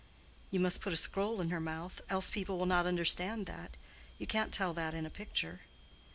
[0.49, 3.77] "You must put a scroll in her mouth, else people will not understand that.
[4.17, 5.59] You can't tell that in a picture."